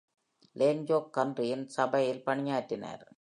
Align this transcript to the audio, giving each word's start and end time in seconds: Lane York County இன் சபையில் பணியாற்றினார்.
Lane 0.55 0.83
York 0.89 1.07
County 1.17 1.45
இன் 1.55 1.65
சபையில் 1.77 2.25
பணியாற்றினார். 2.27 3.03